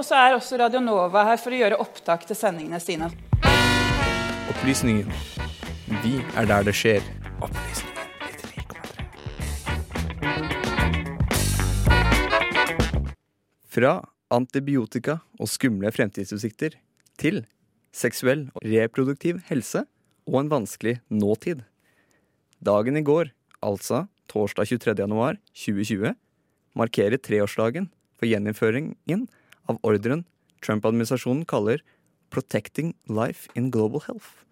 Og 0.00 0.04
så 0.08 0.16
er 0.16 0.32
også 0.32 0.56
Radionova 0.56 1.26
her 1.28 1.36
for 1.36 1.52
å 1.52 1.58
gjøre 1.60 1.76
opptak 1.82 2.22
til 2.24 2.38
sendingene 2.38 2.78
sine. 2.80 3.10
Opplysningen. 4.48 5.10
Vi 6.00 6.14
er 6.40 6.46
der 6.48 6.64
det 6.64 6.72
skjer. 6.72 7.04
Opplysningen 7.44 7.90
Fra 13.70 13.92
antibiotika 14.32 15.18
og 15.36 15.50
skumle 15.52 15.92
fremtidsutsikter 15.92 16.78
til 17.20 17.42
seksuell 17.92 18.46
og 18.56 18.64
reproduktiv 18.72 19.42
helse 19.50 19.84
og 20.24 20.40
en 20.40 20.50
vanskelig 20.54 20.96
nåtid. 21.12 21.60
Dagen 22.64 22.96
i 22.96 23.04
går, 23.04 23.34
altså 23.60 24.06
torsdag 24.32 24.72
23. 24.72 24.96
januar 25.04 25.36
2020, 25.52 26.16
markerer 26.72 27.20
treårsdagen 27.20 27.92
for 28.16 28.32
gjeninnføringen 28.32 29.28
av 29.70 29.78
ordren 29.86 30.24
Trump-administrasjonen 30.64 31.46
kaller 31.48 31.82
Protecting 32.30 32.92
Life 33.08 33.50
in 33.58 33.70
Global 33.74 34.02
Health, 34.06 34.44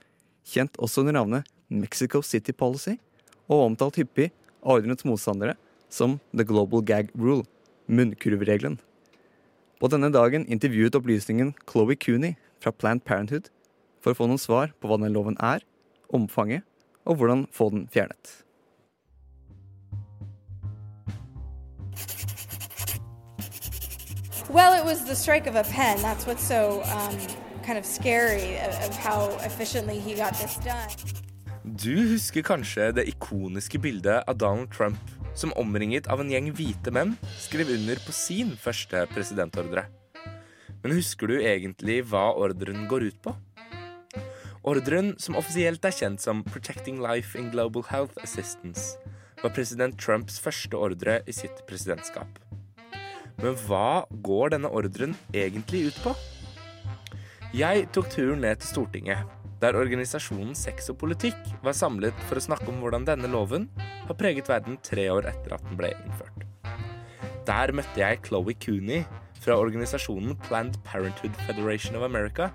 kjent 0.46 0.78
også 0.78 1.02
under 1.02 1.18
navnet 1.18 1.48
Mexico 1.68 2.22
City 2.24 2.54
Policy, 2.54 2.96
og 3.48 3.66
omtalt 3.70 3.98
hyppig 4.00 4.30
av 4.62 4.78
ordrenets 4.78 5.06
motstandere 5.08 5.56
som 5.92 6.18
The 6.32 6.46
Global 6.48 6.82
Gag 6.84 7.12
Rule, 7.16 7.46
munnkurvregelen. 7.88 8.78
På 9.78 9.90
denne 9.92 10.10
dagen 10.12 10.46
intervjuet 10.50 10.96
opplysningen 10.98 11.54
Chloé 11.68 11.96
Cooney 12.00 12.34
fra 12.62 12.72
Planned 12.74 13.04
Parenthood 13.06 13.52
for 14.02 14.12
å 14.12 14.18
få 14.18 14.26
noen 14.26 14.42
svar 14.42 14.74
på 14.80 14.90
hva 14.90 14.98
den 15.00 15.14
loven 15.14 15.38
er, 15.38 15.62
omfanget 16.14 16.66
og 17.08 17.20
hvordan 17.20 17.46
få 17.54 17.70
den 17.74 17.86
fjernet. 17.92 18.47
Well, 24.50 24.72
it 24.80 24.84
was 24.84 25.04
the 25.04 25.14
strike 25.14 25.46
of 25.46 25.56
a 25.56 25.64
pen. 25.64 26.00
That's 26.00 26.26
what's 26.26 26.42
so 26.42 26.82
um, 26.96 27.16
kind 27.62 27.76
of 27.76 27.84
scary 27.84 28.56
of, 28.64 28.96
how 28.96 29.28
efficiently 29.44 30.00
he 30.00 30.14
got 30.14 30.32
this 30.40 30.56
done. 30.64 30.88
Du 31.64 32.08
husker 32.08 32.42
kanskje 32.42 32.92
det 32.96 33.04
ikoniske 33.08 33.78
bildet 33.78 34.24
av 34.26 34.38
Donald 34.40 34.72
Trump 34.72 34.98
som 35.34 35.52
omringet 35.52 36.08
av 36.08 36.22
en 36.24 36.32
gjeng 36.32 36.48
hvite 36.56 36.90
menn 36.90 37.12
skrev 37.36 37.68
under 37.74 38.00
på 38.00 38.12
sin 38.16 38.56
første 38.56 39.04
presidentordre. 39.12 39.84
Men 40.80 40.96
husker 40.96 41.28
du 41.28 41.36
egentlig 41.42 42.00
hva 42.08 42.30
ordren 42.32 42.88
går 42.88 43.10
ut 43.10 43.20
på? 43.22 43.36
Ordren, 44.64 45.12
som 45.20 45.36
offisielt 45.36 45.84
er 45.84 45.92
kjent 45.92 46.24
som 46.24 46.40
Protecting 46.48 47.04
Life 47.04 47.36
in 47.38 47.52
Global 47.52 47.84
Health 47.92 48.16
Assistance, 48.24 48.96
var 49.44 49.52
president 49.52 50.00
Trumps 50.00 50.40
første 50.40 50.76
ordre 50.76 51.20
i 51.28 51.36
sitt 51.36 51.66
presidentskap. 51.68 52.47
Men 53.38 53.54
hva 53.68 54.02
går 54.26 54.54
denne 54.56 54.70
ordren 54.74 55.14
egentlig 55.30 55.88
ut 55.92 55.98
på? 56.02 56.14
Jeg 57.54 57.86
tok 57.94 58.10
turen 58.12 58.42
ned 58.42 58.58
til 58.60 58.72
Stortinget, 58.72 59.22
der 59.62 59.78
organisasjonen 59.78 60.56
Sex 60.58 60.90
og 60.92 60.98
politikk 61.00 61.38
var 61.64 61.76
samlet 61.76 62.18
for 62.28 62.38
å 62.38 62.44
snakke 62.44 62.68
om 62.70 62.82
hvordan 62.82 63.06
denne 63.08 63.30
loven 63.30 63.68
har 63.78 64.18
preget 64.18 64.50
verden 64.50 64.76
tre 64.84 65.08
år 65.10 65.30
etter 65.30 65.54
at 65.56 65.64
den 65.66 65.78
ble 65.78 65.92
innført. 65.94 66.44
Der 67.48 67.72
møtte 67.72 68.02
jeg 68.02 68.20
Chloé 68.26 68.54
Cooney 68.60 69.06
fra 69.38 69.56
organisasjonen 69.56 70.36
Planned 70.44 70.76
Parenthood 70.84 71.38
Federation 71.46 71.96
of 71.96 72.04
America. 72.06 72.50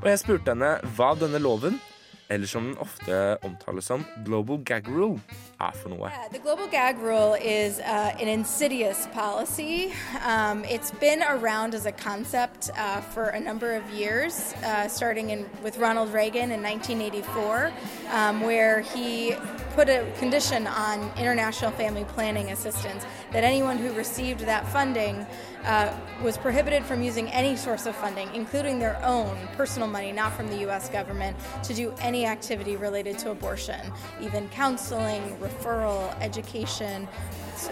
Og 0.00 0.08
jeg 0.08 0.22
spurte 0.22 0.54
henne 0.54 0.76
hva 0.96 1.12
denne 1.18 1.42
loven 1.42 1.80
eller 2.28 2.46
som 2.46 2.64
den 2.64 2.78
ofte 2.78 3.38
omtales 3.42 3.84
som 3.84 4.04
global 4.24 4.58
gag 4.64 4.88
rule, 4.88 5.20
er 5.60 5.72
for 5.72 5.88
noe. 5.88 6.08
Yeah, 6.10 6.28
the 6.32 6.38
global 6.38 6.66
gag 6.66 6.98
rule 6.98 7.34
is 7.34 7.78
uh, 7.78 8.20
an 8.20 8.28
insidious 8.28 9.06
policy. 9.14 9.92
Um, 10.26 10.64
it's 10.64 10.90
been 10.90 11.22
around 11.22 11.74
as 11.74 11.86
a 11.86 11.92
concept 11.92 12.70
uh, 12.76 13.00
for 13.00 13.24
a 13.28 13.40
number 13.40 13.74
of 13.76 13.88
years, 13.90 14.54
uh, 14.64 14.88
starting 14.88 15.30
in, 15.30 15.46
with 15.62 15.78
Ronald 15.78 16.12
Reagan 16.12 16.50
in 16.50 16.62
1984, 16.62 17.72
um, 18.12 18.40
where 18.40 18.80
he 18.80 19.34
put 19.74 19.88
a 19.88 20.04
condition 20.18 20.66
on 20.66 21.12
international 21.18 21.70
family 21.72 22.04
planning 22.04 22.50
assistance 22.50 23.04
that 23.36 23.44
anyone 23.44 23.76
who 23.76 23.92
received 23.92 24.40
that 24.40 24.66
funding 24.68 25.26
uh, 25.66 25.94
was 26.22 26.38
prohibited 26.38 26.82
from 26.82 27.02
using 27.02 27.28
any 27.32 27.54
source 27.54 27.84
of 27.84 27.94
funding, 27.94 28.34
including 28.34 28.78
their 28.78 28.98
own 29.04 29.36
personal 29.58 29.86
money, 29.86 30.10
not 30.10 30.32
from 30.32 30.48
the 30.48 30.56
U.S. 30.60 30.88
government, 30.88 31.36
to 31.62 31.74
do 31.74 31.92
any 32.00 32.24
activity 32.24 32.76
related 32.76 33.18
to 33.18 33.32
abortion, 33.32 33.92
even 34.22 34.48
counseling, 34.48 35.36
referral, 35.36 36.18
education. 36.22 37.06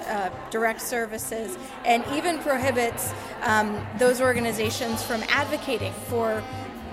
Uh, 0.06 0.30
direct 0.50 0.80
services, 0.80 1.58
and 1.84 2.02
even 2.14 2.38
prohibits 2.38 3.12
um, 3.42 3.86
those 3.98 4.18
organizations 4.18 5.02
from 5.02 5.22
advocating 5.28 5.92
for 6.08 6.42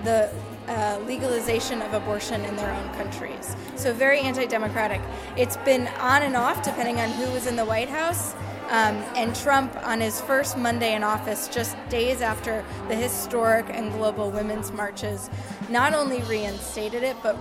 the 0.04 0.30
uh, 0.68 0.98
legalization 1.06 1.80
of 1.80 1.94
abortion 1.94 2.44
in 2.44 2.54
their 2.54 2.70
own 2.70 2.94
countries. 2.94 3.56
So, 3.76 3.94
very 3.94 4.20
anti 4.20 4.44
democratic. 4.44 5.00
It's 5.38 5.56
been 5.58 5.88
on 6.00 6.20
and 6.20 6.36
off 6.36 6.62
depending 6.62 7.00
on 7.00 7.08
who 7.12 7.32
was 7.32 7.46
in 7.46 7.56
the 7.56 7.64
White 7.64 7.88
House. 7.88 8.34
Um, 8.70 8.96
and 9.16 9.34
Trump, 9.36 9.76
on 9.86 10.00
his 10.00 10.20
first 10.20 10.56
Monday 10.56 10.94
in 10.94 11.02
office, 11.02 11.48
just 11.48 11.76
days 11.88 12.20
after 12.22 12.64
the 12.88 12.94
historic 12.96 13.66
and 13.68 13.92
global 13.92 14.30
women's 14.30 14.72
marches, 14.72 15.28
not 15.68 15.94
only 15.94 16.22
reinstated 16.22 17.02
it, 17.02 17.16
but 17.22 17.36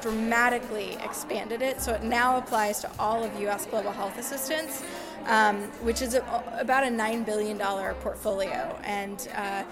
dramatically 0.00 0.96
expanded 1.02 1.62
it. 1.62 1.80
So 1.80 1.92
it 1.92 2.02
now 2.04 2.38
applies 2.38 2.80
to 2.82 2.90
all 2.98 3.24
of 3.24 3.40
U.S. 3.40 3.66
global 3.66 3.90
health 3.90 4.18
assistance, 4.18 4.82
um, 5.26 5.56
which 5.82 6.00
is 6.02 6.14
a, 6.14 6.22
about 6.60 6.84
a 6.84 6.90
$9 6.90 7.26
billion 7.26 7.58
portfolio 7.58 8.78
and 8.84 9.28
uh, 9.34 9.64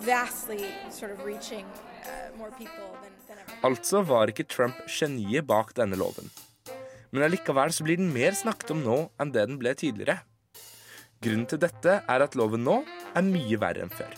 vastly 0.00 0.66
sort 0.90 1.10
of 1.12 1.24
reaching 1.24 1.64
uh, 2.04 2.36
more 2.36 2.50
people 2.50 2.84
than, 3.02 3.12
than 3.28 3.38
ever. 3.38 3.52
Altså 3.62 4.02
var 4.02 4.26
ikke 4.26 4.44
Trump 4.44 4.74
geniet 4.88 5.46
bak 5.46 5.76
denne 5.76 5.96
loven. 5.96 6.30
Men 7.14 7.28
allikevel 7.28 7.70
så 7.70 7.86
blir 7.86 8.00
den 8.00 8.10
mer 8.10 8.34
snakket 8.34 8.72
om 8.74 8.82
nå 8.82 8.96
enn 9.22 9.30
det 9.30 9.46
den 9.46 9.58
ble 9.60 9.70
tidligere. 9.78 10.18
Grunnen 11.22 11.46
til 11.46 11.60
dette 11.62 12.00
er 12.10 12.24
at 12.24 12.34
loven 12.34 12.64
nå 12.66 12.80
er 13.14 13.24
mye 13.24 13.58
verre 13.62 13.86
enn 13.86 13.94
før. 13.94 14.10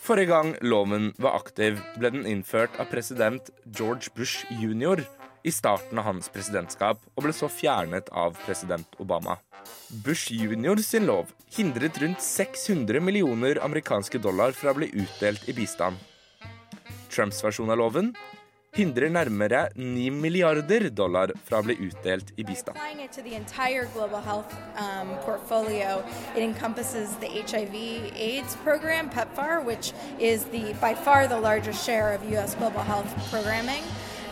Forrige 0.00 0.30
gang 0.32 0.54
loven 0.64 1.10
var 1.20 1.36
aktiv, 1.36 1.76
ble 2.00 2.10
den 2.14 2.24
innført 2.24 2.78
av 2.80 2.88
president 2.88 3.52
George 3.68 4.08
Bush 4.16 4.48
jr. 4.48 5.04
i 5.44 5.52
starten 5.52 6.00
av 6.00 6.08
hans 6.08 6.32
presidentskap, 6.32 7.04
og 7.12 7.26
ble 7.26 7.36
så 7.36 7.50
fjernet 7.52 8.08
av 8.08 8.40
president 8.46 8.96
Obama. 9.04 9.36
Bush 10.06 10.32
jr. 10.32 10.80
sin 10.80 11.04
lov 11.10 11.34
hindret 11.52 12.00
rundt 12.00 12.24
600 12.24 13.04
millioner 13.04 13.60
amerikanske 13.60 14.18
dollar 14.24 14.56
fra 14.56 14.72
å 14.72 14.80
bli 14.80 14.88
utdelt 15.04 15.44
i 15.44 15.56
bistand. 15.60 16.00
Trumps 17.12 17.44
versjon 17.44 17.70
av 17.70 17.82
loven 17.82 18.14
hindrer 18.72 19.10
nærmere 19.10 19.68
9 19.74 20.10
milliarder 20.10 20.88
dollar 20.94 21.32
fra 21.44 21.58
å 21.58 21.64
bli 21.66 21.74
utdelt 21.88 22.30
i 22.38 22.44
global 23.94 24.20
health 24.22 24.54
um, 24.78 25.08
portfolio, 25.24 26.04
it 26.36 26.42
encompasses 26.42 27.16
the 27.16 27.26
HIV/AIDS 27.26 28.56
program, 28.56 29.10
PEPFAR, 29.10 29.64
which 29.64 29.92
is 30.18 30.44
the 30.44 30.74
by 30.80 30.94
far 30.94 31.26
the 31.26 31.40
largest 31.40 31.84
share 31.84 32.14
of 32.14 32.22
U.S. 32.32 32.54
global 32.54 32.82
health 32.82 33.10
programming. 33.30 33.82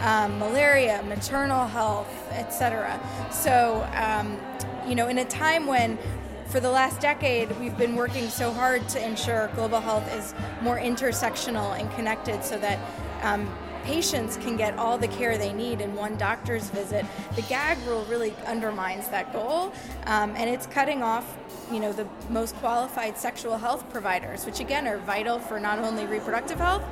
Um, 0.01 0.39
malaria, 0.39 1.03
maternal 1.09 1.67
health, 1.67 2.09
etc. 2.31 3.01
So, 3.33 3.85
um, 3.95 4.39
you 4.87 4.95
know, 4.95 5.09
in 5.09 5.19
a 5.19 5.25
time 5.25 5.67
when 5.67 5.99
for 6.47 6.61
the 6.61 6.71
last 6.71 7.01
decade, 7.01 7.51
we've 7.59 7.77
been 7.77 7.97
working 7.97 8.29
so 8.29 8.53
hard 8.53 8.89
to 8.91 9.05
ensure 9.05 9.51
global 9.57 9.81
health 9.81 10.09
is 10.15 10.35
more 10.63 10.79
intersectional 10.79 11.79
and 11.79 11.91
connected 11.93 12.45
so 12.45 12.57
that 12.59 12.79
um, 13.23 13.53
patients 13.85 14.37
can 14.37 14.57
get 14.57 14.79
all 14.79 14.99
the 14.99 15.09
care 15.09 15.39
they 15.39 15.53
need 15.53 15.81
in 15.81 15.95
one 15.95 16.17
doctor's 16.17 16.71
visit. 16.71 17.05
The 17.37 17.43
gag 17.43 17.79
rule 17.87 18.05
really 18.09 18.35
undermines 18.47 19.09
that 19.09 19.33
goal, 19.33 19.73
um, 20.07 20.35
and 20.37 20.51
it's 20.51 20.67
cutting 20.67 21.03
off, 21.03 21.37
you 21.71 21.81
know, 21.81 21.93
the 21.93 22.07
most 22.31 22.55
qualified 22.57 23.17
sexual 23.19 23.57
health 23.59 23.89
providers, 23.91 24.47
which 24.47 24.61
again 24.61 24.87
are 24.87 24.99
vital 24.99 25.39
for 25.39 25.61
not 25.61 25.79
only 25.79 26.07
reproductive 26.07 26.59
health, 26.59 26.83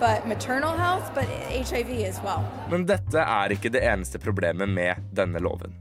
but 0.00 0.26
maternal 0.26 0.72
health, 0.76 1.14
but 1.14 1.26
HIV 1.26 1.90
as 2.08 2.20
well. 2.22 2.42
Men 2.70 2.86
dette 2.86 3.22
er 3.22 3.54
ikke 3.54 3.70
det 3.70 3.84
eneste 3.86 4.18
problemet 4.18 4.68
med 4.68 4.98
denne 5.14 5.38
loven. 5.38 5.76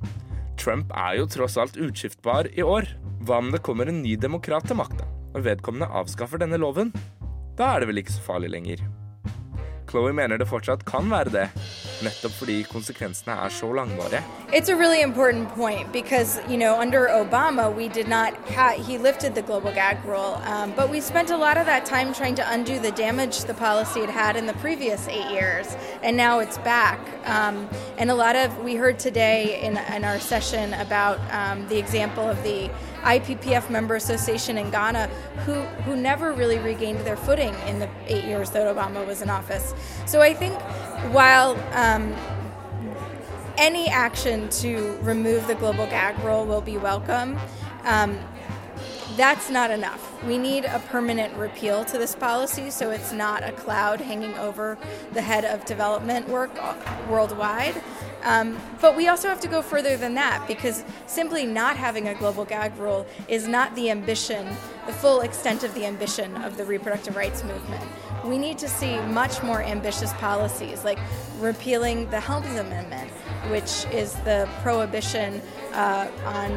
Trump 0.61 0.91
er 0.93 1.17
jo 1.17 1.25
tross 1.25 1.57
alt 1.57 1.79
utskiftbar 1.79 2.51
i 2.53 2.61
år. 2.61 2.85
Hva 3.25 3.39
om 3.41 3.49
det 3.53 3.63
kommer 3.65 3.89
en 3.89 4.03
ny 4.03 4.13
demokrat 4.19 4.67
til 4.69 4.77
makta, 4.77 5.07
og 5.33 5.45
vedkommende 5.45 5.89
avskaffer 5.89 6.41
denne 6.41 6.61
loven? 6.61 6.93
Da 7.57 7.73
er 7.73 7.81
det 7.81 7.89
vel 7.89 8.01
ikke 8.01 8.13
så 8.13 8.23
farlig 8.25 8.51
lenger. 8.53 8.83
Chloé 9.91 10.13
mener 10.15 10.39
det 10.39 10.47
fortsatt 10.47 10.85
kan 10.87 11.09
være 11.11 11.33
det, 11.33 11.47
nettopp 12.05 12.37
fordi 12.37 12.61
konsekvensene 12.69 13.35
er 13.43 13.51
så 13.51 13.67
langvarige. 13.75 14.21
It's 14.53 14.67
a 14.67 14.75
really 14.75 15.01
important 15.01 15.47
point 15.47 15.93
because, 15.93 16.41
you 16.49 16.57
know, 16.57 16.77
under 16.77 17.07
Obama, 17.07 17.73
we 17.73 17.87
did 17.87 18.09
not 18.09 18.35
have, 18.49 18.85
he 18.85 18.97
lifted 18.97 19.33
the 19.33 19.41
global 19.41 19.71
gag 19.71 20.03
rule, 20.03 20.41
um, 20.43 20.73
but 20.75 20.89
we 20.89 20.99
spent 20.99 21.29
a 21.29 21.37
lot 21.37 21.55
of 21.55 21.65
that 21.67 21.85
time 21.85 22.13
trying 22.13 22.35
to 22.35 22.51
undo 22.51 22.77
the 22.77 22.91
damage 22.91 23.45
the 23.45 23.53
policy 23.53 24.01
had 24.01 24.09
had 24.09 24.35
in 24.35 24.47
the 24.47 24.53
previous 24.55 25.07
eight 25.07 25.31
years, 25.31 25.77
and 26.03 26.17
now 26.17 26.39
it's 26.39 26.57
back. 26.57 26.99
Um, 27.23 27.69
and 27.97 28.11
a 28.11 28.13
lot 28.13 28.35
of, 28.35 28.61
we 28.61 28.75
heard 28.75 28.99
today 28.99 29.61
in, 29.61 29.77
in 29.95 30.03
our 30.03 30.19
session 30.19 30.73
about 30.73 31.17
um, 31.31 31.65
the 31.69 31.77
example 31.77 32.29
of 32.29 32.43
the 32.43 32.69
IPPF 33.03 33.69
member 33.69 33.95
association 33.95 34.57
in 34.57 34.69
Ghana 34.69 35.07
who, 35.45 35.53
who 35.85 35.95
never 35.95 36.33
really 36.33 36.59
regained 36.59 36.99
their 36.99 37.15
footing 37.15 37.55
in 37.67 37.79
the 37.79 37.89
eight 38.07 38.25
years 38.25 38.49
that 38.51 38.67
Obama 38.67 39.07
was 39.07 39.21
in 39.21 39.29
office. 39.29 39.73
So 40.05 40.19
I 40.19 40.33
think 40.33 40.59
while 41.13 41.57
um, 41.71 42.13
any 43.61 43.87
action 43.87 44.49
to 44.49 44.97
remove 45.03 45.45
the 45.45 45.53
global 45.53 45.85
gag 45.85 46.17
rule 46.23 46.45
will 46.47 46.61
be 46.61 46.77
welcome. 46.77 47.37
Um, 47.83 48.17
that's 49.15 49.51
not 49.51 49.69
enough. 49.69 50.23
We 50.23 50.39
need 50.39 50.65
a 50.65 50.79
permanent 50.79 51.35
repeal 51.35 51.85
to 51.85 51.99
this 51.99 52.15
policy 52.15 52.71
so 52.71 52.89
it's 52.89 53.11
not 53.11 53.43
a 53.43 53.51
cloud 53.51 54.01
hanging 54.01 54.33
over 54.39 54.79
the 55.13 55.21
head 55.21 55.45
of 55.45 55.63
development 55.65 56.27
work 56.27 56.49
worldwide. 57.07 57.83
Um, 58.23 58.59
but 58.81 58.97
we 58.97 59.07
also 59.09 59.27
have 59.29 59.39
to 59.41 59.47
go 59.47 59.61
further 59.61 59.95
than 59.95 60.15
that 60.15 60.47
because 60.47 60.83
simply 61.05 61.45
not 61.45 61.77
having 61.77 62.07
a 62.07 62.15
global 62.15 62.45
gag 62.45 62.75
rule 62.77 63.05
is 63.27 63.47
not 63.47 63.75
the 63.75 63.91
ambition, 63.91 64.47
the 64.87 64.93
full 64.93 65.21
extent 65.21 65.63
of 65.63 65.75
the 65.75 65.85
ambition 65.85 66.35
of 66.37 66.57
the 66.57 66.65
reproductive 66.65 67.15
rights 67.15 67.43
movement. 67.43 67.83
We 68.23 68.37
need 68.37 68.59
to 68.59 68.69
see 68.69 68.99
much 68.99 69.41
more 69.41 69.63
ambitious 69.63 70.13
policies 70.13 70.83
like 70.83 70.99
repealing 71.39 72.09
the 72.11 72.19
Helms 72.19 72.55
Amendment, 72.59 73.09
which 73.49 73.85
is 73.91 74.13
the 74.25 74.47
prohibition 74.61 75.41
uh, 75.73 76.07
on 76.25 76.51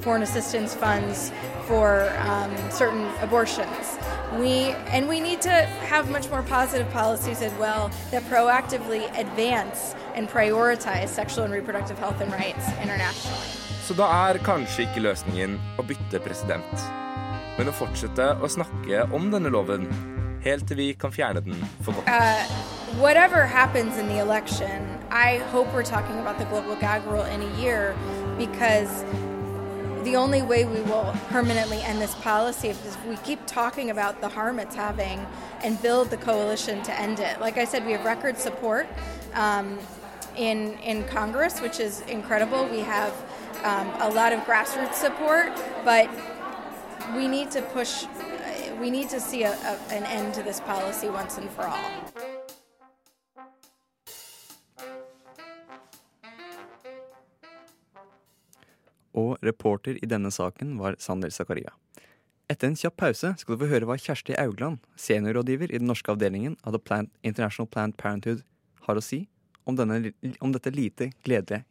foreign 0.00 0.22
assistance 0.22 0.74
funds 0.74 1.32
for 1.66 2.12
um, 2.18 2.52
certain 2.70 3.06
abortions. 3.22 3.98
We 4.38 4.76
and 4.92 5.08
we 5.08 5.20
need 5.20 5.40
to 5.42 5.50
have 5.88 6.10
much 6.10 6.28
more 6.28 6.42
positive 6.42 6.90
policies 6.92 7.40
as 7.40 7.52
well 7.58 7.90
that 8.10 8.22
proactively 8.24 9.08
advance 9.18 9.94
and 10.14 10.28
prioritize 10.28 11.08
sexual 11.08 11.44
and 11.44 11.52
reproductive 11.52 11.98
health 11.98 12.20
and 12.20 12.30
rights 12.32 12.66
internationally. 12.82 13.46
Så 13.86 13.94
da 13.94 14.06
er 14.28 14.38
kanskje 14.42 14.82
ikke 14.82 15.00
løsningen 15.00 15.60
å 15.78 15.84
bytte 15.86 16.18
president, 16.20 16.86
men 17.56 17.70
å 17.70 17.74
fortsette 17.74 18.34
å 18.42 18.50
snakke 18.50 19.06
om 19.14 19.30
denne 19.30 19.52
loven 19.54 19.86
helt 20.46 20.68
til 20.68 20.76
vi 20.76 20.92
kan 21.00 21.12
fjerne 21.12 21.40
den 21.40 21.54
for 21.82 21.92
godt. 21.92 22.06
Uh, 22.06 23.02
whatever 23.04 23.40
happens 23.60 23.98
in 23.98 24.06
the 24.06 24.18
election, 24.26 24.78
I 25.10 25.38
hope 25.52 25.66
we're 25.74 25.90
talking 25.96 26.18
about 26.24 26.36
the 26.38 26.46
global 26.52 26.76
gag 26.76 27.00
rule 27.12 27.26
in 27.34 27.40
a 27.42 27.52
year 27.62 27.94
because 28.38 29.04
the 30.04 30.16
only 30.16 30.42
way 30.42 30.64
we 30.64 30.80
will 30.90 31.12
permanently 31.30 31.80
end 31.88 32.00
this 32.00 32.14
policy 32.14 32.68
is 32.68 32.78
if 32.86 33.06
we 33.06 33.16
keep 33.28 33.40
talking 33.46 33.90
about 33.90 34.20
the 34.20 34.28
harm 34.28 34.60
it's 34.60 34.76
having 34.76 35.18
and 35.64 35.82
build 35.82 36.10
the 36.10 36.16
coalition 36.16 36.80
to 36.82 36.92
end 37.00 37.18
it. 37.18 37.40
Like 37.40 37.56
I 37.58 37.64
said, 37.64 37.84
we 37.84 37.92
have 37.92 38.04
record 38.04 38.38
support 38.38 38.86
um, 39.34 39.78
in 40.36 40.58
in 40.90 41.04
Congress, 41.04 41.60
which 41.60 41.80
is 41.80 42.02
incredible. 42.02 42.68
We 42.68 42.80
have 42.80 43.12
um, 43.64 43.88
a 44.00 44.10
lot 44.10 44.32
of 44.32 44.40
grassroots 44.40 44.94
support, 44.94 45.50
but 45.84 46.08
we 47.16 47.26
need 47.26 47.50
to 47.50 47.62
push. 47.62 48.04
We 48.80 48.90
need 48.90 49.08
to 49.10 49.20
see 49.20 49.42
a, 49.42 49.52
a, 49.52 49.72
an 49.90 50.04
end 50.04 50.34
to 50.34 50.42
this 50.42 50.60
policy 50.60 51.08
once 51.08 51.38
and 51.38 51.50
for 51.50 51.64
all. 51.64 51.80
Og 59.16 59.38
reporter 59.42 59.96
i 59.96 60.06
denne 60.06 60.30
saken 60.30 60.76
var 60.78 60.98
Sander 61.00 61.32
Zakaria. 61.32 61.72
Etter 62.52 62.68
en 62.68 62.76
kjapp 62.76 62.98
pause 63.00 63.32
skal 63.40 63.56
du 63.56 63.64
få 63.64 63.70
høre 63.70 63.88
hva 63.88 63.96
Kjersti 63.98 64.36
Augland, 64.38 64.78
seniorrådgiver 65.00 65.72
i 65.72 65.80
den 65.80 65.88
norske 65.88 66.12
avdelingen 66.12 66.58
av 66.62 66.76
The 66.76 66.82
Plant, 66.84 67.10
International 67.24 67.66
Planned 67.66 67.96
Parenthood, 67.98 68.44
har 68.86 69.00
å 69.00 69.02
si 69.02 69.24
om, 69.64 69.74
denne, 69.74 70.12
om 70.38 70.52
dette 70.54 70.70
lite 70.70 71.10
gledelige 71.26 71.64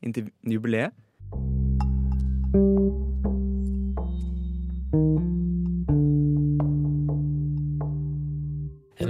jubileet. 0.44 0.92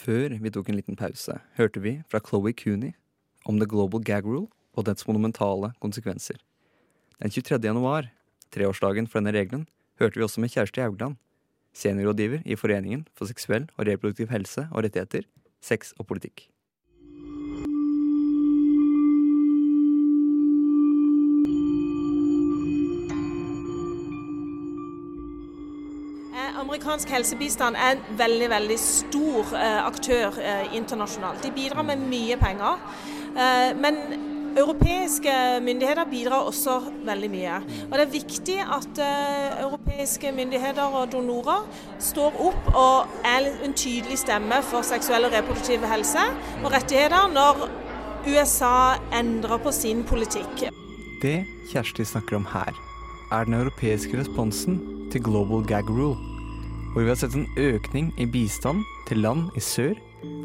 Før 0.00 0.32
vi 0.40 0.50
tok 0.52 0.70
en 0.70 0.78
liten 0.78 0.96
pause, 0.96 1.34
hørte 1.58 1.80
vi 1.84 1.98
fra 2.08 2.22
Chloé 2.24 2.54
Cooney 2.56 2.94
om 3.44 3.58
The 3.60 3.66
Global 3.68 4.00
Gag 4.00 4.24
Rule 4.24 4.48
og 4.72 4.86
dets 4.88 5.04
monumentale 5.04 5.74
konsekvenser. 5.82 6.38
Den 7.20 7.32
23. 7.34 7.58
januar, 7.66 8.08
treårsdagen 8.54 9.10
for 9.10 9.20
denne 9.20 9.34
regelen, 9.36 9.66
hørte 10.00 10.16
vi 10.16 10.24
også 10.24 10.40
med 10.40 10.54
Kjersti 10.54 10.80
Haugland, 10.80 11.18
seniorrådgiver 11.76 12.46
i 12.48 12.56
Foreningen 12.56 13.04
for 13.12 13.28
seksuell 13.28 13.68
og 13.76 13.90
reproduktiv 13.90 14.32
helse 14.32 14.64
og 14.70 14.86
rettigheter, 14.86 15.28
sex 15.60 15.92
og 15.98 16.08
politikk. 16.08 16.46
Amerikansk 26.58 27.08
helsebistand 27.08 27.76
er 27.76 27.94
en 27.94 28.18
veldig 28.18 28.50
veldig 28.50 28.78
stor 28.78 29.54
eh, 29.56 29.78
aktør 29.86 30.36
eh, 30.42 30.74
internasjonalt. 30.76 31.44
De 31.44 31.52
bidrar 31.54 31.82
med 31.86 32.02
mye 32.10 32.36
penger. 32.40 32.80
Eh, 33.30 33.70
men 33.78 33.98
europeiske 34.58 35.32
myndigheter 35.62 36.08
bidrar 36.10 36.48
også 36.50 36.80
veldig 37.06 37.30
mye. 37.30 37.58
Og 37.86 37.92
Det 37.92 38.00
er 38.00 38.12
viktig 38.12 38.56
at 38.76 39.02
europeiske 39.60 40.32
myndigheter 40.32 40.82
og 40.82 41.12
donorer 41.12 41.68
står 41.98 42.40
opp 42.48 42.72
og 42.74 43.06
er 43.24 43.46
en 43.64 43.74
tydelig 43.74 44.18
stemme 44.18 44.58
for 44.62 44.82
seksuell 44.82 45.24
og 45.24 45.32
reproduktiv 45.32 45.86
helse 45.86 46.24
og 46.64 46.72
rettigheter 46.72 47.30
når 47.30 47.68
USA 48.26 48.98
endrer 49.20 49.62
på 49.62 49.72
sin 49.72 50.02
politikk. 50.04 50.66
Det 51.22 51.44
Kjersti 51.70 52.04
snakker 52.04 52.36
om 52.36 52.48
her, 52.50 52.74
er 53.32 53.44
den 53.44 53.54
europeiske 53.54 54.18
responsen 54.18 54.82
til 55.12 55.22
Global 55.22 55.62
Gag 55.66 55.90
Rule 55.90 56.29
hvor 56.90 57.04
vi 57.04 57.10
har 57.10 57.18
sett 57.20 57.36
en 57.38 57.46
økning 57.60 58.10
i 58.18 58.26
bistand 58.26 58.82
til 59.06 59.22
land 59.22 59.50
i 59.58 59.62
sør, 59.62 59.94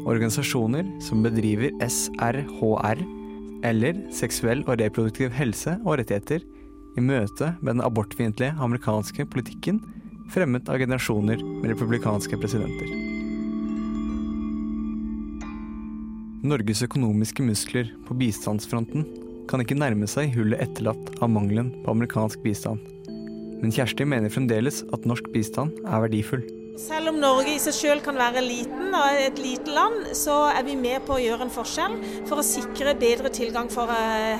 organisasjoner 0.06 0.86
som 1.02 1.24
bedriver 1.24 1.74
SRHR, 1.82 3.02
eller 3.66 3.98
seksuell 4.14 4.62
og 4.68 4.78
reproduktiv 4.78 5.34
helse 5.34 5.74
og 5.82 5.98
rettigheter, 6.00 6.44
i 6.96 7.02
møte 7.04 7.50
med 7.60 7.74
den 7.74 7.84
abortfiendtlige 7.84 8.54
amerikanske 8.62 9.26
politikken 9.28 9.82
fremmet 10.32 10.70
av 10.72 10.80
generasjoner 10.80 11.42
med 11.42 11.68
republikanske 11.74 12.38
presidenter. 12.40 12.88
Norges 16.46 16.82
økonomiske 16.86 17.42
muskler 17.42 17.90
på 18.06 18.16
bistandsfronten 18.16 19.06
kan 19.50 19.62
ikke 19.62 19.78
nærme 19.78 20.08
seg 20.10 20.32
hullet 20.36 20.62
etterlatt 20.62 21.16
av 21.20 21.30
mangelen 21.32 21.72
på 21.82 21.92
amerikansk 21.92 22.42
bistand. 22.46 22.95
Men 23.62 23.72
Kjersti 23.72 24.04
mener 24.08 24.32
fremdeles 24.32 24.82
at 24.92 25.08
norsk 25.08 25.32
bistand 25.32 25.76
er 25.86 26.02
verdifull. 26.04 26.44
Selv 26.76 27.08
om 27.08 27.16
Norge 27.16 27.54
i 27.54 27.60
seg 27.60 27.72
selv 27.72 28.02
kan 28.04 28.18
være 28.20 28.42
liten 28.44 28.92
og 28.92 29.16
et 29.16 29.38
lite 29.40 29.72
land, 29.72 30.10
så 30.18 30.34
er 30.50 30.60
vi 30.66 30.74
med 30.76 31.06
på 31.06 31.14
å 31.14 31.22
gjøre 31.22 31.46
en 31.46 31.52
forskjell 31.52 31.94
for 32.28 32.42
å 32.42 32.44
sikre 32.44 32.92
bedre 33.00 33.32
tilgang 33.32 33.70
for 33.72 33.88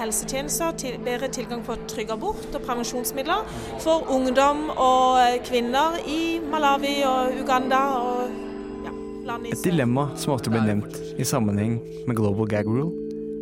helsetjenester, 0.03 0.99
bedre 1.07 1.31
tilgang 1.33 1.65
på 1.65 1.79
trygg 1.89 2.13
abort 2.13 2.45
og 2.51 2.61
prevensjonsmidler 2.61 3.49
for 3.81 4.05
ungdom 4.13 4.67
og 4.75 5.41
kvinner 5.49 5.97
i 6.05 6.37
Malawi 6.45 6.99
og 7.09 7.41
Uganda 7.41 7.83
og 8.05 8.85
ja, 8.85 8.97
land 9.33 9.49
i 9.49 9.57
Et 9.57 9.69
dilemma 9.71 10.11
som 10.21 10.37
ofte 10.37 10.53
blir 10.53 10.67
nevnt 10.69 11.01
i 11.17 11.25
sammenheng 11.25 11.79
med 12.05 12.21
Global 12.21 12.53
Gag 12.53 12.69
Rule, 12.69 12.93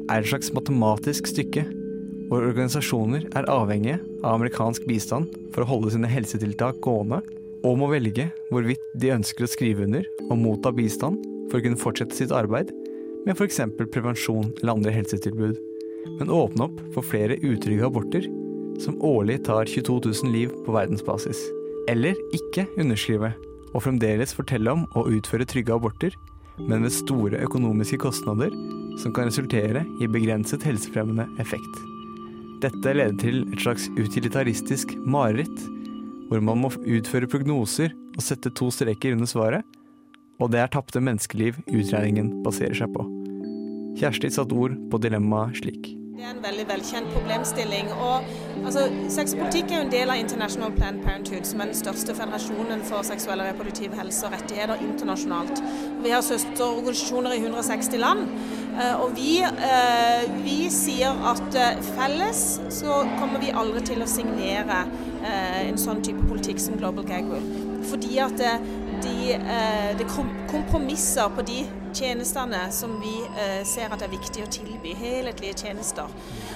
er 0.06 0.22
et 0.22 0.30
slags 0.30 0.54
matematisk 0.54 1.34
stykke 1.34 1.66
hvor 2.34 2.48
organisasjoner 2.48 3.28
er 3.38 3.46
avhengige 3.46 4.00
av 4.24 4.40
amerikansk 4.40 4.88
bistand 4.90 5.30
for 5.54 5.62
å 5.62 5.68
holde 5.70 5.92
sine 5.94 6.08
helsetiltak 6.10 6.80
gående, 6.82 7.20
og 7.62 7.78
må 7.78 7.86
velge 7.92 8.26
hvorvidt 8.50 8.82
de 8.98 9.12
ønsker 9.14 9.46
å 9.46 9.50
skrive 9.52 9.86
under 9.86 10.08
og 10.26 10.40
motta 10.40 10.72
bistand 10.74 11.22
for 11.46 11.60
å 11.60 11.64
kunne 11.64 11.78
fortsette 11.78 12.18
sitt 12.18 12.34
arbeid, 12.34 12.72
med 13.24 13.38
f.eks. 13.38 13.62
prevensjon 13.78 14.50
eller 14.58 14.74
andre 14.74 14.96
helsetilbud, 14.96 15.54
men 16.18 16.34
åpne 16.34 16.66
opp 16.66 16.82
for 16.96 17.06
flere 17.06 17.38
utrygge 17.38 17.86
aborter, 17.86 18.26
som 18.82 18.98
årlig 19.06 19.44
tar 19.46 19.70
22 19.70 20.00
000 20.10 20.34
liv 20.34 20.50
på 20.66 20.74
verdensbasis. 20.74 21.46
Eller 21.88 22.18
ikke 22.34 22.66
underskrive, 22.74 23.30
og 23.70 23.86
fremdeles 23.86 24.34
fortelle 24.34 24.74
om 24.74 24.88
å 24.98 25.06
utføre 25.14 25.46
trygge 25.46 25.78
aborter, 25.78 26.18
men 26.58 26.82
med 26.82 26.98
store 26.98 27.46
økonomiske 27.46 28.02
kostnader 28.02 28.50
som 28.98 29.14
kan 29.14 29.30
resultere 29.30 29.86
i 30.02 30.10
begrenset 30.10 30.66
helsefremmende 30.66 31.30
effekt. 31.42 31.93
Dette 32.64 32.94
leder 32.96 33.16
til 33.20 33.42
et 33.52 33.60
slags 33.60 33.90
utilitaristisk 33.98 34.94
mareritt, 35.04 35.64
hvor 36.30 36.40
man 36.40 36.62
må 36.62 36.70
utføre 36.72 37.28
prognoser 37.28 37.92
og 38.14 38.22
sette 38.24 38.52
to 38.56 38.70
streker 38.72 39.12
under 39.12 39.28
svaret, 39.28 39.66
og 40.40 40.50
det 40.54 40.62
er 40.62 40.72
tapte 40.72 41.02
menneskeliv 41.02 41.58
utregningen 41.68 42.30
baserer 42.46 42.74
seg 42.78 42.94
på. 42.94 43.04
Kjersti 44.00 44.32
satte 44.32 44.56
ord 44.56 44.78
på 44.90 45.02
dilemmaet 45.02 45.60
slik. 45.60 45.92
Det 46.14 46.22
er 46.22 46.30
en 46.30 46.44
veldig 46.44 46.64
velkjent 46.68 47.08
problemstilling. 47.10 47.88
og 47.92 48.22
altså, 48.64 48.84
Sexpolitikk 49.10 49.72
er 49.72 49.80
jo 49.80 49.86
en 49.88 49.90
del 49.90 50.12
av 50.12 50.20
International 50.20 50.70
Planned 50.76 51.02
Parenthood, 51.02 51.42
som 51.48 51.60
er 51.60 51.72
den 51.72 51.74
største 51.74 52.14
federasjonen 52.14 52.84
for 52.86 53.02
seksuell 53.02 53.42
og 53.42 53.48
reproduktiv 53.48 53.96
helse 53.98 54.28
og 54.28 54.36
rettigheter 54.36 54.84
internasjonalt. 54.86 55.62
Vi 56.04 56.12
har 56.14 56.22
søsterorganisasjoner 56.22 57.34
i 57.34 57.40
160 57.42 57.98
land. 57.98 58.30
Eh, 58.78 58.94
og 59.02 59.16
vi, 59.18 59.40
eh, 59.42 60.22
vi 60.46 60.70
sier 60.70 61.18
at 61.34 61.58
eh, 61.58 61.82
felles 61.96 62.44
så 62.78 63.02
kommer 63.18 63.42
vi 63.42 63.50
aldri 63.50 63.82
til 63.90 64.06
å 64.06 64.10
signere 64.10 64.84
en 65.24 65.78
sånn 65.80 66.02
type 66.04 66.20
politikk 66.28 66.58
som 66.60 66.76
Global 66.78 67.06
Gag 67.08 67.26
Rule. 67.26 67.62
Fordi 67.88 68.18
at 68.20 68.36
de, 69.02 69.38
det 69.98 70.06
kompromisser 70.50 71.30
på 71.32 71.42
de 71.48 71.62
tjenestene 71.94 72.66
som 72.74 72.96
vi 73.00 73.14
eh, 73.24 73.62
ser 73.66 73.92
at 73.92 74.02
det 74.02 74.08
er 74.08 74.14
viktig 74.16 74.44
å 74.44 74.50
tilby. 74.52 74.94
Helhetlige 74.98 75.64
tjenester. 75.64 76.10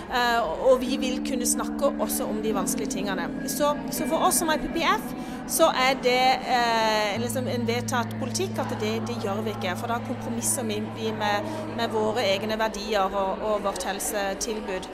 Eh, 0.09 0.41
og 0.69 0.81
vi 0.83 0.99
vil 1.01 1.21
kunne 1.27 1.47
snakke 1.49 1.93
også 1.99 2.27
om 2.29 2.43
de 2.45 2.55
vanskelige 2.57 2.99
tingene. 2.99 3.29
Så, 3.49 3.75
så 3.95 4.09
for 4.11 4.29
oss 4.29 4.41
som 4.43 4.53
IPPF 4.55 5.15
så 5.49 5.71
er 5.73 5.95
det 6.05 6.25
eh, 6.55 7.15
liksom 7.23 7.49
en 7.49 7.65
vedtatt 7.69 8.13
politikk 8.21 8.59
at 8.61 8.75
det, 8.83 8.99
det, 9.09 9.17
gjør 9.25 9.41
vi 9.47 9.55
ikke. 9.57 9.77
For 9.81 9.91
da 9.91 10.01
kompromisser 10.05 10.67
vi 10.69 11.13
med, 11.17 11.49
med 11.79 11.95
våre 11.95 12.27
egne 12.35 12.59
verdier 12.61 13.09
og, 13.09 13.47
og 13.47 13.65
vårt 13.65 13.89
helsetilbud. 13.89 14.91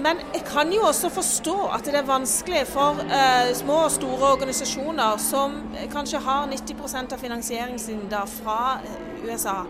Men 0.00 0.20
jeg 0.32 0.44
kan 0.48 0.72
jo 0.72 0.84
også 0.88 1.10
forstå 1.12 1.54
at 1.76 1.86
det 1.86 1.98
er 1.98 2.06
vanskelig 2.08 2.64
for 2.70 3.00
eh, 3.04 3.52
små 3.56 3.84
og 3.84 3.92
store 3.92 4.32
organisasjoner 4.36 5.18
som 5.22 5.58
kanskje 5.92 6.22
har 6.24 6.46
90 6.50 7.12
av 7.12 7.18
finansieringen 7.20 7.78
sin 7.78 8.06
da 8.10 8.24
fra 8.28 8.78
USA. 9.24 9.64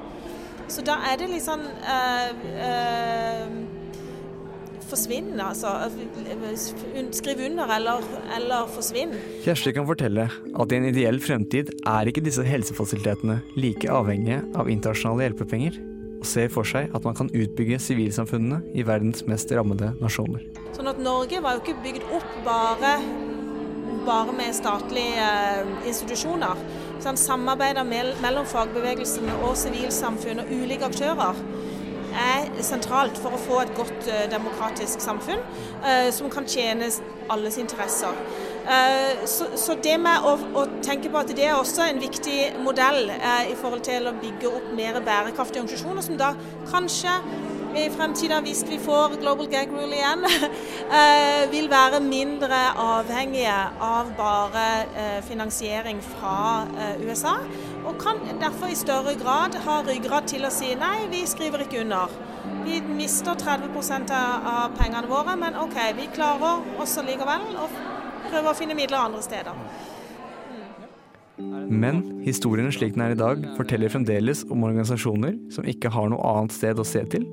Så 0.69 0.85
da 0.87 1.01
er 1.11 1.19
det 1.21 1.31
litt 1.33 1.45
sånn 1.45 1.65
eh, 1.67 2.45
eh, 2.69 3.57
Forsvinn, 4.85 5.33
altså. 5.41 5.71
Skriv 7.17 7.41
under 7.47 7.71
eller, 7.73 8.05
eller 8.37 8.69
forsvinn. 8.71 9.15
Kjersti 9.43 9.73
kan 9.75 9.89
fortelle 9.89 10.29
at 10.29 10.75
i 10.75 10.77
en 10.77 10.87
ideell 10.91 11.19
fremtid 11.25 11.73
er 11.89 12.11
ikke 12.11 12.23
disse 12.23 12.45
helsefasilitetene 12.47 13.41
like 13.57 13.89
avhengige 13.91 14.43
av 14.61 14.71
internasjonale 14.71 15.31
hjelpepenger 15.31 15.81
og 16.25 16.31
ser 16.31 16.49
for 16.53 16.67
seg 16.69 16.93
at 16.97 17.05
man 17.05 17.17
kan 17.19 17.29
utbygge 17.29 17.79
sivilsamfunnene 17.83 18.63
i 18.75 18.85
verdens 18.87 19.27
mest 19.29 19.53
rammede 19.53 19.93
nasjoner. 20.01 20.45
Sånn 20.75 20.89
at 20.91 21.01
Norge 21.03 21.43
var 21.45 21.59
jo 21.59 21.65
ikke 21.65 21.83
bygd 21.85 22.09
opp 22.17 22.31
bare, 22.47 22.95
bare 24.09 24.35
med 24.37 24.57
statlige 24.57 25.29
eh, 25.29 25.75
institusjoner. 25.91 26.65
Sånn, 27.05 27.21
samarbeidet 27.21 27.85
mellom 27.85 28.49
fagbevegelsen 28.49 29.29
og 29.43 29.53
sivilsamfunn 29.61 30.41
og 30.47 30.53
ulike 30.57 30.89
aktører 30.89 31.45
er 32.15 32.49
sentralt 32.63 33.19
for 33.19 33.35
å 33.35 33.41
få 33.43 33.57
et 33.65 33.73
godt 33.75 34.07
uh, 34.07 34.21
demokratisk 34.31 35.03
samfunn 35.03 35.41
uh, 35.83 36.09
som 36.15 36.31
kan 36.31 36.47
tjene 36.47 36.87
alles 37.33 37.59
interesser. 37.59 38.15
Uh, 38.65 39.25
så, 39.29 39.51
så, 39.61 39.77
det 39.85 39.97
med 40.01 40.25
å, 40.25 40.37
å, 40.57 40.67
tenke 40.85 41.11
på 41.13 41.21
at 41.21 41.33
det 41.37 41.45
er 41.45 41.59
også 41.59 41.85
en 41.85 42.01
viktig 42.01 42.39
modell 42.65 43.11
i 43.13 43.57
forhold 43.61 43.85
til 43.85 44.09
å 44.09 44.15
bygge 44.17 44.49
opp 44.49 44.71
mer 44.77 44.97
bærekraftige 45.05 45.65
organisasjoner, 45.65 46.07
som 46.07 46.17
da 46.21 46.31
kanskje 46.71 47.19
i 47.75 47.89
fremtiden, 47.91 48.45
hvis 48.47 48.63
vi 48.69 48.79
får 48.79 49.19
Global 49.19 49.49
Gag 49.51 49.73
Rule 49.75 49.99
igjen, 49.99 50.23
vil 51.55 51.67
være 51.73 51.99
mindre 52.05 52.61
avhengige 52.79 53.57
av 53.83 54.13
bare 54.15 55.21
finansiering 55.27 55.99
fra 56.13 56.69
USA 57.03 57.35
og 57.85 57.99
kan 58.01 58.23
derfor 58.41 58.71
i 58.71 58.79
større 58.79 59.15
grad 59.19 59.59
ha 59.67 59.81
ryggrad 59.87 60.29
til 60.31 60.47
å 60.47 60.53
si 60.53 60.73
nei, 60.79 61.09
vi 61.13 61.25
skriver 61.29 61.67
ikke 61.67 61.83
under. 61.85 62.15
Vi 62.65 62.81
mister 62.97 63.37
30% 63.37 64.15
av 64.15 64.73
pengene 64.79 65.11
våre, 65.11 65.37
men 65.37 65.59
OK, 65.61 65.77
vi 65.99 66.09
klarer 66.15 66.65
oss 66.81 66.97
likevel 67.05 67.59
å 67.61 67.69
prøve 68.31 68.53
å 68.53 68.57
finne 68.59 68.77
midler 68.79 69.01
andre 69.01 69.23
steder. 69.25 69.59
Men 71.65 72.03
historien 72.23 72.71
slik 72.73 72.95
den 72.95 73.03
er 73.07 73.15
i 73.15 73.19
dag, 73.19 73.43
forteller 73.57 73.91
fremdeles 73.91 74.45
om 74.53 74.67
organisasjoner 74.67 75.35
som 75.55 75.67
ikke 75.67 75.91
har 75.91 76.13
noe 76.13 76.35
annet 76.35 76.55
sted 76.55 76.79
å 76.79 76.87
se 76.87 77.03
til, 77.11 77.27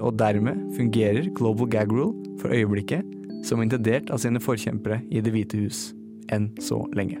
og 0.00 0.18
dermed 0.20 0.60
fungerer 0.76 1.30
Global 1.36 1.68
Gag 1.72 1.92
Rule 1.92 2.36
for 2.40 2.52
øyeblikket 2.52 3.06
som 3.46 3.62
intendert 3.64 4.10
av 4.12 4.20
sine 4.20 4.40
forkjempere 4.42 5.00
i 5.08 5.22
Det 5.24 5.32
hvite 5.32 5.60
hus, 5.60 5.90
enn 6.32 6.50
så 6.60 6.82
lenge. 6.96 7.20